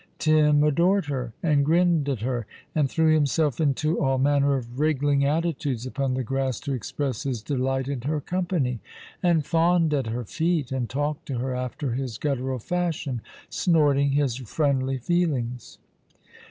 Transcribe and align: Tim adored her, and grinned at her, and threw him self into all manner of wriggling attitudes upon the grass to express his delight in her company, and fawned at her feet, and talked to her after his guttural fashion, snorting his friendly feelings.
Tim 0.17 0.63
adored 0.63 1.05
her, 1.05 1.31
and 1.43 1.63
grinned 1.63 2.09
at 2.09 2.21
her, 2.21 2.47
and 2.73 2.89
threw 2.89 3.15
him 3.15 3.27
self 3.27 3.59
into 3.61 4.01
all 4.01 4.17
manner 4.17 4.55
of 4.55 4.79
wriggling 4.79 5.23
attitudes 5.25 5.85
upon 5.85 6.15
the 6.15 6.23
grass 6.23 6.59
to 6.61 6.73
express 6.73 7.21
his 7.21 7.43
delight 7.43 7.87
in 7.87 8.01
her 8.01 8.19
company, 8.19 8.79
and 9.21 9.45
fawned 9.45 9.93
at 9.93 10.07
her 10.07 10.23
feet, 10.23 10.71
and 10.71 10.89
talked 10.89 11.27
to 11.27 11.37
her 11.37 11.53
after 11.53 11.91
his 11.91 12.17
guttural 12.17 12.57
fashion, 12.57 13.21
snorting 13.51 14.13
his 14.13 14.37
friendly 14.37 14.97
feelings. 14.97 15.77